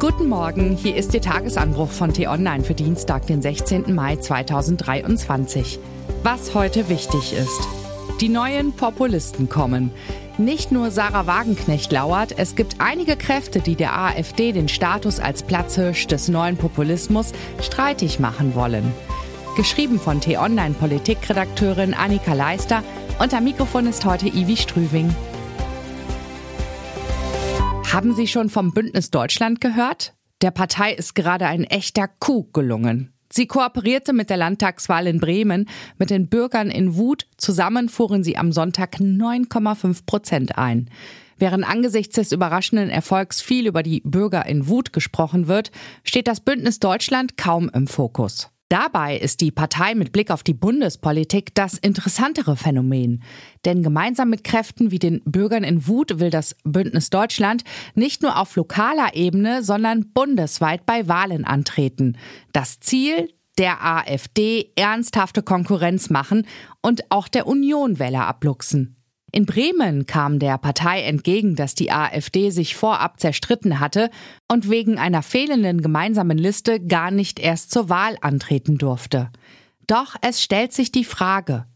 [0.00, 3.94] Guten Morgen, hier ist Ihr Tagesanbruch von T-Online für Dienstag, den 16.
[3.94, 5.78] Mai 2023.
[6.22, 7.68] Was heute wichtig ist.
[8.18, 9.90] Die neuen Populisten kommen.
[10.38, 15.42] Nicht nur Sarah Wagenknecht lauert, es gibt einige Kräfte, die der AfD den Status als
[15.42, 18.94] Platzhirsch des neuen Populismus streitig machen wollen.
[19.54, 22.82] Geschrieben von T-Online Politikredakteurin Annika Leister
[23.18, 25.14] am Mikrofon ist heute Ivi Strüving.
[27.92, 30.14] Haben Sie schon vom Bündnis Deutschland gehört?
[30.42, 33.12] Der Partei ist gerade ein echter Coup gelungen.
[33.32, 37.26] Sie kooperierte mit der Landtagswahl in Bremen mit den Bürgern in Wut.
[37.36, 40.88] Zusammen fuhren sie am Sonntag 9,5 Prozent ein.
[41.36, 45.72] Während angesichts des überraschenden Erfolgs viel über die Bürger in Wut gesprochen wird,
[46.04, 48.50] steht das Bündnis Deutschland kaum im Fokus.
[48.70, 53.20] Dabei ist die Partei mit Blick auf die Bundespolitik das interessantere Phänomen.
[53.64, 57.64] Denn gemeinsam mit Kräften wie den Bürgern in Wut will das Bündnis Deutschland
[57.96, 62.16] nicht nur auf lokaler Ebene, sondern bundesweit bei Wahlen antreten.
[62.52, 66.46] Das Ziel, der AfD ernsthafte Konkurrenz machen
[66.80, 68.99] und auch der Union Wähler abluchsen.
[69.32, 74.10] In Bremen kam der Partei entgegen, dass die AfD sich vorab zerstritten hatte
[74.48, 79.30] und wegen einer fehlenden gemeinsamen Liste gar nicht erst zur Wahl antreten durfte.
[79.86, 81.66] Doch es stellt sich die Frage,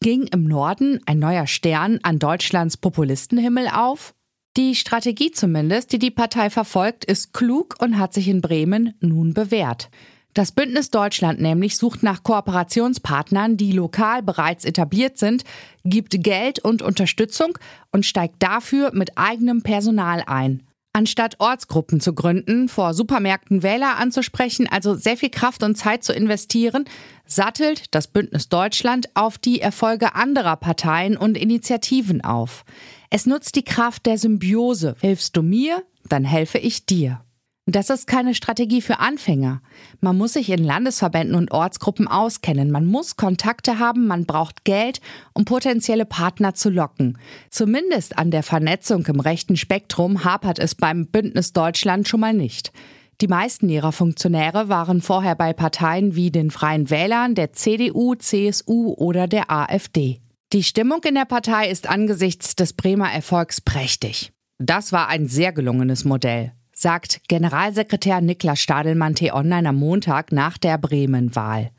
[0.00, 4.14] ging im Norden ein neuer Stern an Deutschlands Populistenhimmel auf?
[4.56, 9.34] Die Strategie zumindest, die die Partei verfolgt, ist klug und hat sich in Bremen nun
[9.34, 9.90] bewährt.
[10.34, 15.44] Das Bündnis Deutschland nämlich sucht nach Kooperationspartnern, die lokal bereits etabliert sind,
[15.84, 17.56] gibt Geld und Unterstützung
[17.92, 20.64] und steigt dafür mit eigenem Personal ein.
[20.92, 26.12] Anstatt Ortsgruppen zu gründen, vor Supermärkten Wähler anzusprechen, also sehr viel Kraft und Zeit zu
[26.12, 26.84] investieren,
[27.26, 32.64] sattelt das Bündnis Deutschland auf die Erfolge anderer Parteien und Initiativen auf.
[33.10, 34.96] Es nutzt die Kraft der Symbiose.
[35.00, 37.24] Hilfst du mir, dann helfe ich dir.
[37.66, 39.62] Das ist keine Strategie für Anfänger.
[40.00, 42.70] Man muss sich in Landesverbänden und Ortsgruppen auskennen.
[42.70, 45.00] Man muss Kontakte haben, man braucht Geld,
[45.32, 47.16] um potenzielle Partner zu locken.
[47.48, 52.70] Zumindest an der Vernetzung im rechten Spektrum hapert es beim Bündnis Deutschland schon mal nicht.
[53.22, 58.92] Die meisten ihrer Funktionäre waren vorher bei Parteien wie den Freien Wählern, der CDU, CSU
[58.92, 60.20] oder der AfD.
[60.52, 64.32] Die Stimmung in der Partei ist angesichts des Bremer Erfolgs prächtig.
[64.58, 70.78] Das war ein sehr gelungenes Modell sagt Generalsekretär Niklas Stadelmann T-Online am Montag nach der
[70.78, 71.70] Bremen-Wahl.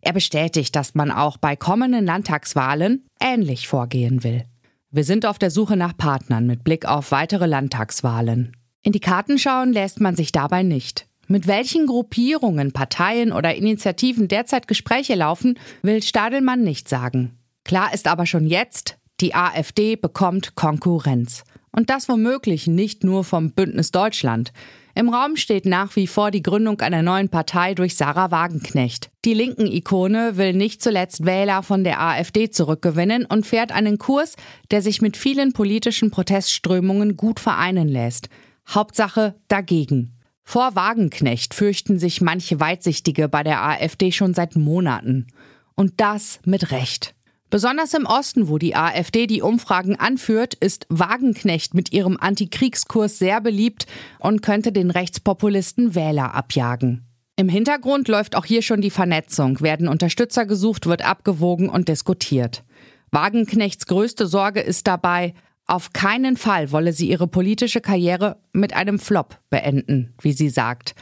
[0.00, 4.44] Er bestätigt, dass man auch bei kommenden Landtagswahlen ähnlich vorgehen will.
[4.90, 8.56] Wir sind auf der Suche nach Partnern mit Blick auf weitere Landtagswahlen.
[8.82, 11.06] In die Karten schauen lässt man sich dabei nicht.
[11.26, 17.36] Mit welchen Gruppierungen, Parteien oder Initiativen derzeit Gespräche laufen, will Stadelmann nicht sagen.
[17.64, 21.44] Klar ist aber schon jetzt, die AfD bekommt Konkurrenz.
[21.72, 24.52] Und das womöglich nicht nur vom Bündnis Deutschland.
[24.94, 29.10] Im Raum steht nach wie vor die Gründung einer neuen Partei durch Sarah Wagenknecht.
[29.24, 34.34] Die linken Ikone will nicht zuletzt Wähler von der AfD zurückgewinnen und fährt einen Kurs,
[34.72, 38.28] der sich mit vielen politischen Protestströmungen gut vereinen lässt.
[38.68, 40.18] Hauptsache dagegen.
[40.42, 45.26] Vor Wagenknecht fürchten sich manche Weitsichtige bei der AfD schon seit Monaten.
[45.74, 47.14] Und das mit Recht.
[47.50, 53.40] Besonders im Osten, wo die AfD die Umfragen anführt, ist Wagenknecht mit ihrem Antikriegskurs sehr
[53.40, 53.86] beliebt
[54.18, 57.06] und könnte den Rechtspopulisten Wähler abjagen.
[57.36, 62.64] Im Hintergrund läuft auch hier schon die Vernetzung, werden Unterstützer gesucht, wird abgewogen und diskutiert.
[63.12, 65.32] Wagenknechts größte Sorge ist dabei,
[65.66, 70.94] auf keinen Fall wolle sie ihre politische Karriere mit einem Flop beenden, wie sie sagt.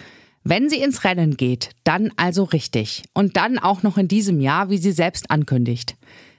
[0.44, 3.02] Wenn sie ins Rennen geht, dann also richtig.
[3.14, 5.96] Und dann auch noch in diesem Jahr, wie sie selbst ankündigt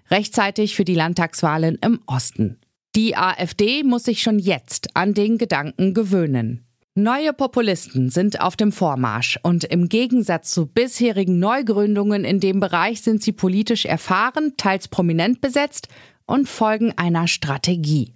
[0.09, 2.59] rechtzeitig für die Landtagswahlen im Osten.
[2.95, 6.63] Die AfD muss sich schon jetzt an den Gedanken gewöhnen.
[6.95, 13.03] Neue Populisten sind auf dem Vormarsch und im Gegensatz zu bisherigen Neugründungen in dem Bereich
[13.03, 15.89] sind sie politisch erfahren, teils prominent besetzt
[16.25, 18.15] und folgen einer Strategie.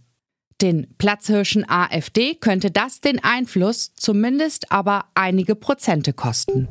[0.62, 6.68] Den Platzhirschen AfD könnte das den Einfluss zumindest aber einige Prozente kosten.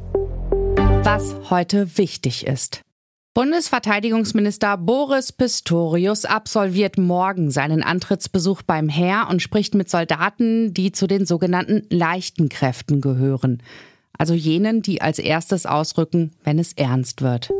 [1.05, 2.83] Was heute wichtig ist.
[3.33, 11.07] Bundesverteidigungsminister Boris Pistorius absolviert morgen seinen Antrittsbesuch beim Heer und spricht mit Soldaten, die zu
[11.07, 13.63] den sogenannten leichten Kräften gehören.
[14.19, 17.51] Also jenen, die als erstes ausrücken, wenn es ernst wird.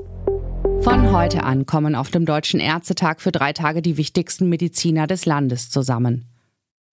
[0.81, 5.25] Von heute an kommen auf dem Deutschen Ärztetag für drei Tage die wichtigsten Mediziner des
[5.25, 6.30] Landes zusammen.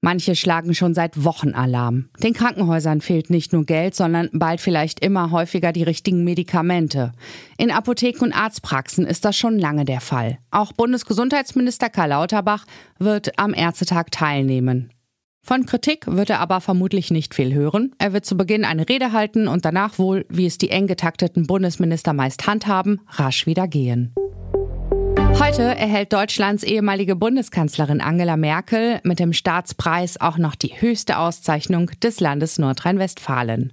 [0.05, 2.09] Manche schlagen schon seit Wochen Alarm.
[2.21, 7.11] Den Krankenhäusern fehlt nicht nur Geld, sondern bald vielleicht immer häufiger die richtigen Medikamente.
[7.57, 10.37] In Apotheken und Arztpraxen ist das schon lange der Fall.
[10.51, 12.67] Auch Bundesgesundheitsminister Karl Lauterbach
[12.99, 14.93] wird am Ärztetag teilnehmen.
[15.41, 17.95] Von Kritik wird er aber vermutlich nicht viel hören.
[17.97, 21.47] Er wird zu Beginn eine Rede halten und danach wohl, wie es die eng getakteten
[21.47, 24.13] Bundesminister meist handhaben, rasch wieder gehen.
[25.39, 31.91] Heute erhält Deutschlands ehemalige Bundeskanzlerin Angela Merkel mit dem Staatspreis auch noch die höchste Auszeichnung
[32.01, 33.71] des Landes Nordrhein-Westfalen.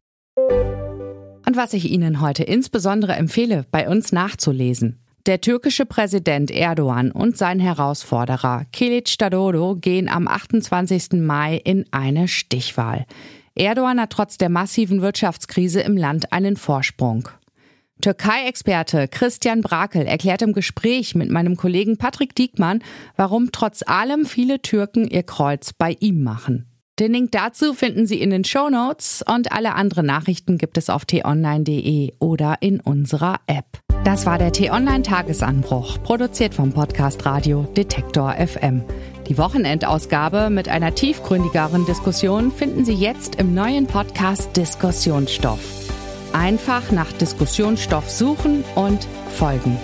[1.46, 4.98] Und was ich Ihnen heute insbesondere empfehle, bei uns nachzulesen.
[5.26, 11.12] Der türkische Präsident Erdogan und sein Herausforderer Kilic Dadodo gehen am 28.
[11.20, 13.06] Mai in eine Stichwahl.
[13.54, 17.28] Erdogan hat trotz der massiven Wirtschaftskrise im Land einen Vorsprung.
[18.02, 22.82] Türkei-Experte Christian Brakel erklärt im Gespräch mit meinem Kollegen Patrick Diekmann,
[23.16, 26.66] warum trotz allem viele Türken ihr Kreuz bei ihm machen.
[26.98, 30.90] Den Link dazu finden Sie in den Show Notes und alle anderen Nachrichten gibt es
[30.90, 33.80] auf t-online.de oder in unserer App.
[34.04, 38.82] Das war der T-Online-Tagesanbruch, produziert vom Podcast Radio Detektor FM.
[39.28, 45.81] Die Wochenendausgabe mit einer tiefgründigeren Diskussion finden Sie jetzt im neuen Podcast Diskussionsstoff.
[46.32, 49.06] Einfach nach Diskussionsstoff suchen und
[49.36, 49.78] folgen.